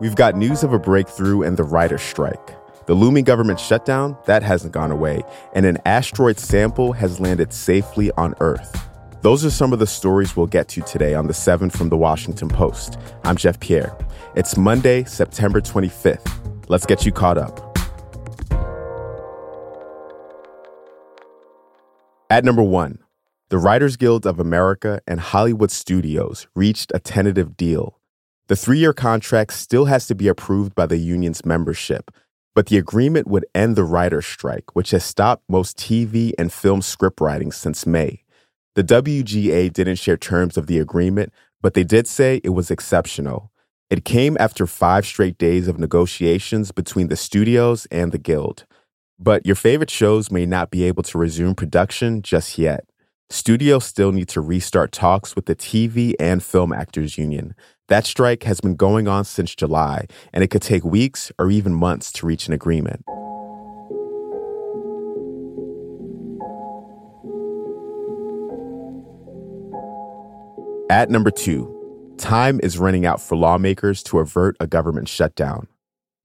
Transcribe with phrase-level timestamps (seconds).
[0.00, 2.56] We've got news of a breakthrough and the writer's strike.
[2.86, 5.22] The looming government shutdown, that hasn't gone away,
[5.54, 8.88] and an asteroid sample has landed safely on Earth.
[9.20, 11.98] Those are some of the stories we'll get to today on the 7 from the
[11.98, 12.98] Washington Post.
[13.24, 13.94] I'm Jeff Pierre.
[14.34, 16.32] It's Monday, September 25th.
[16.70, 17.78] Let's get you caught up.
[22.30, 23.00] At number one,
[23.50, 27.99] the Writers Guild of America and Hollywood Studios reached a tentative deal.
[28.50, 32.10] The three year contract still has to be approved by the union's membership,
[32.52, 36.82] but the agreement would end the writer's strike, which has stopped most TV and film
[36.82, 38.24] script writing since May.
[38.74, 41.32] The WGA didn't share terms of the agreement,
[41.62, 43.52] but they did say it was exceptional.
[43.88, 48.66] It came after five straight days of negotiations between the studios and the Guild.
[49.16, 52.84] But your favorite shows may not be able to resume production just yet.
[53.32, 57.54] Studios still need to restart talks with the TV and Film Actors Union.
[57.86, 61.72] That strike has been going on since July, and it could take weeks or even
[61.72, 63.04] months to reach an agreement.
[70.90, 75.68] At number two, time is running out for lawmakers to avert a government shutdown.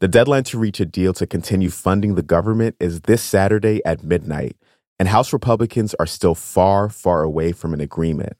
[0.00, 4.04] The deadline to reach a deal to continue funding the government is this Saturday at
[4.04, 4.56] midnight,
[5.00, 8.34] and House Republicans are still far, far away from an agreement.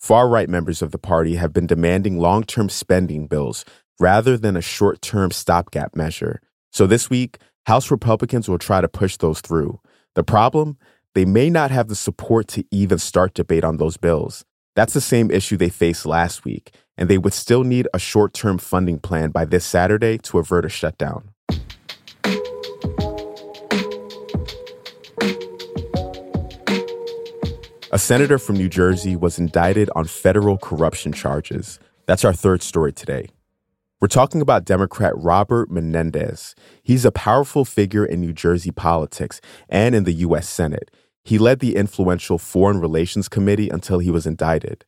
[0.00, 3.64] Far right members of the party have been demanding long term spending bills
[4.00, 6.40] rather than a short term stopgap measure.
[6.72, 9.78] So this week, House Republicans will try to push those through.
[10.16, 10.78] The problem?
[11.14, 14.44] They may not have the support to even start debate on those bills.
[14.74, 18.34] That's the same issue they faced last week, and they would still need a short
[18.34, 21.30] term funding plan by this Saturday to avert a shutdown.
[27.92, 31.80] A senator from New Jersey was indicted on federal corruption charges.
[32.06, 33.30] That's our third story today.
[34.00, 36.54] We're talking about Democrat Robert Menendez.
[36.84, 40.48] He's a powerful figure in New Jersey politics and in the U.S.
[40.48, 40.92] Senate.
[41.24, 44.84] He led the influential Foreign Relations Committee until he was indicted.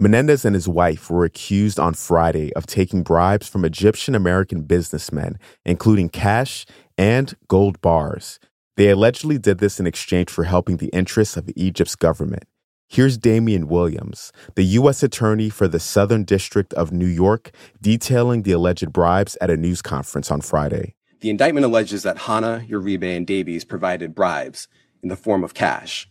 [0.00, 5.38] Menendez and his wife were accused on Friday of taking bribes from Egyptian American businessmen,
[5.66, 6.64] including cash
[6.96, 8.40] and gold bars.
[8.78, 12.44] They allegedly did this in exchange for helping the interests of Egypt's government.
[12.86, 15.02] Here's Damian Williams, the U.S.
[15.02, 17.50] Attorney for the Southern District of New York,
[17.82, 20.94] detailing the alleged bribes at a news conference on Friday.
[21.18, 24.68] The indictment alleges that Hana, Uribe, and Daibes provided bribes
[25.02, 26.08] in the form of cash,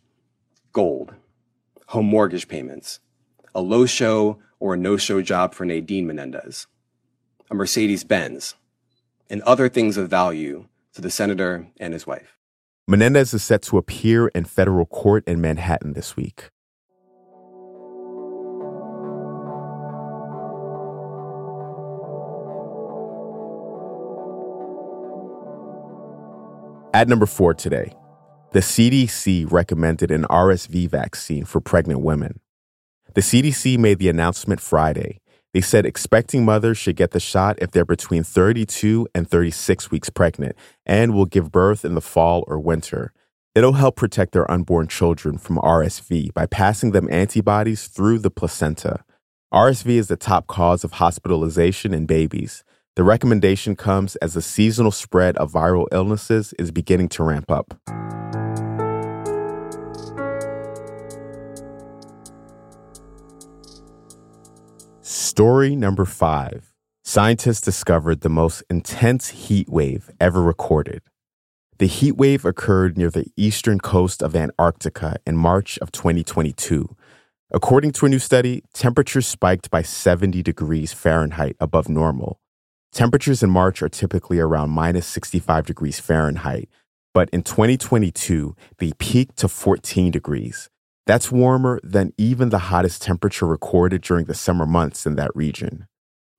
[0.74, 1.14] gold,
[1.86, 3.00] home mortgage payments,
[3.56, 6.68] a low show or a no show job for Nadine Menendez,
[7.50, 8.56] a Mercedes Benz,
[9.30, 12.37] and other things of value to the senator and his wife.
[12.90, 16.50] Menendez is set to appear in federal court in Manhattan this week.
[26.94, 27.94] At number four today,
[28.54, 32.40] the CDC recommended an RSV vaccine for pregnant women.
[33.16, 35.20] The CDC made the announcement Friday,
[35.58, 40.08] they said expecting mothers should get the shot if they're between 32 and 36 weeks
[40.08, 43.12] pregnant and will give birth in the fall or winter.
[43.56, 49.04] It'll help protect their unborn children from RSV by passing them antibodies through the placenta.
[49.52, 52.64] RSV is the top cause of hospitalization in babies.
[52.96, 57.74] The recommendation comes as the seasonal spread of viral illnesses is beginning to ramp up.
[65.38, 71.04] Story number five Scientists discovered the most intense heat wave ever recorded.
[71.78, 76.90] The heat wave occurred near the eastern coast of Antarctica in March of 2022.
[77.52, 82.40] According to a new study, temperatures spiked by 70 degrees Fahrenheit above normal.
[82.92, 86.68] Temperatures in March are typically around minus 65 degrees Fahrenheit,
[87.14, 90.72] but in 2022, they peaked to 14 degrees.
[91.08, 95.88] That's warmer than even the hottest temperature recorded during the summer months in that region.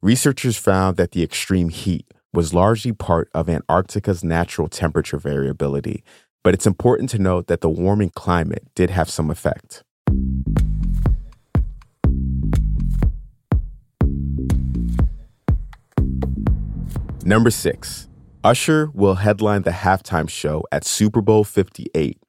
[0.02, 6.04] Researchers found that the extreme heat was largely part of Antarctica's natural temperature variability,
[6.44, 9.82] but it's important to note that the warming climate did have some effect.
[17.24, 18.06] Number six,
[18.44, 22.20] Usher will headline the halftime show at Super Bowl 58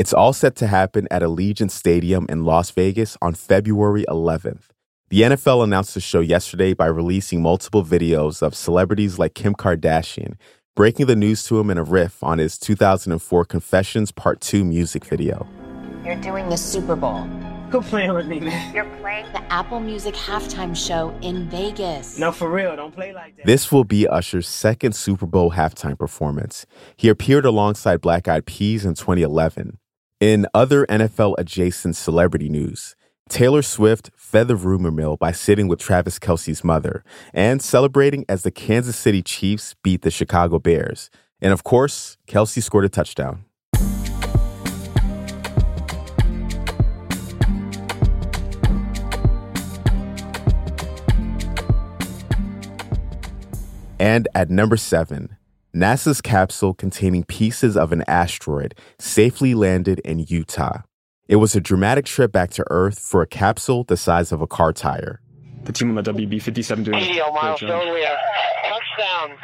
[0.00, 4.68] it's all set to happen at Allegiant Stadium in Las Vegas on February 11th.
[5.10, 10.36] The NFL announced the show yesterday by releasing multiple videos of celebrities like Kim Kardashian,
[10.74, 15.04] breaking the news to him in a riff on his 2004 Confessions Part 2 music
[15.04, 15.46] video.
[16.02, 17.28] You're doing the Super Bowl.
[17.70, 18.74] Quit playing with me, man.
[18.74, 22.18] You're playing the Apple Music halftime show in Vegas.
[22.18, 22.74] No, for real.
[22.74, 23.44] Don't play like that.
[23.44, 26.64] This will be Usher's second Super Bowl halftime performance.
[26.96, 29.76] He appeared alongside Black Eyed Peas in 2011.
[30.20, 32.94] In other NFL adjacent celebrity news,
[33.30, 37.02] Taylor Swift fed the rumor mill by sitting with Travis Kelce's mother
[37.32, 41.08] and celebrating as the Kansas City Chiefs beat the Chicago Bears.
[41.40, 43.46] And of course, Kelce scored a touchdown.
[53.98, 55.38] And at number seven,
[55.74, 60.82] NASA's capsule containing pieces of an asteroid safely landed in Utah.
[61.28, 64.48] It was a dramatic trip back to Earth for a capsule the size of a
[64.48, 65.20] car tire.
[65.62, 68.18] The team on the WB 57 doing EDO milestone, we have
[68.68, 69.36] touchdown.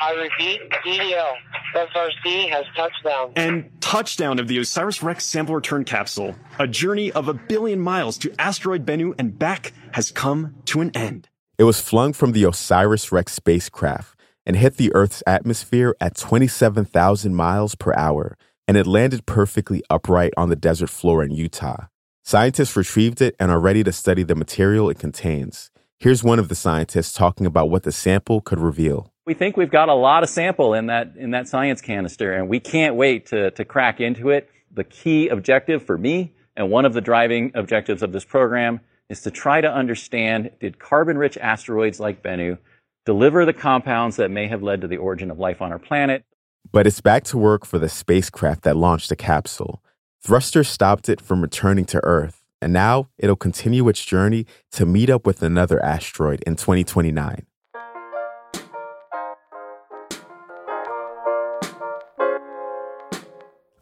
[0.00, 1.32] I repeat, EDO,
[1.74, 3.32] FRC has touchdown.
[3.34, 6.36] And touchdown of the OSIRIS-REx sample return capsule.
[6.60, 10.92] A journey of a billion miles to asteroid Bennu and back has come to an
[10.94, 11.28] end.
[11.58, 14.15] It was flung from the OSIRIS-REx spacecraft
[14.46, 18.38] and hit the Earth's atmosphere at 27,000 miles per hour,
[18.68, 21.86] and it landed perfectly upright on the desert floor in Utah.
[22.22, 25.70] Scientists retrieved it and are ready to study the material it contains.
[25.98, 29.12] Here's one of the scientists talking about what the sample could reveal.
[29.26, 32.48] We think we've got a lot of sample in that in that science canister, and
[32.48, 34.48] we can't wait to to crack into it.
[34.72, 39.22] The key objective for me, and one of the driving objectives of this program, is
[39.22, 42.58] to try to understand: Did carbon-rich asteroids like Bennu
[43.06, 46.24] deliver the compounds that may have led to the origin of life on our planet?
[46.70, 49.82] But it's back to work for the spacecraft that launched the capsule.
[50.22, 55.08] Thrusters stopped it from returning to Earth, and now it'll continue its journey to meet
[55.08, 57.46] up with another asteroid in 2029.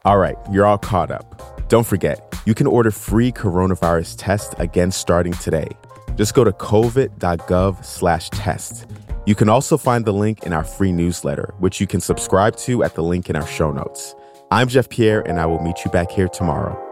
[0.05, 1.67] All right, you're all caught up.
[1.67, 5.69] Don't forget, you can order free coronavirus tests again starting today.
[6.15, 8.85] Just go to covid.gov slash test.
[9.25, 12.83] You can also find the link in our free newsletter, which you can subscribe to
[12.83, 14.15] at the link in our show notes.
[14.51, 16.84] I'm Jeff Pierre, and I will meet you back here tomorrow.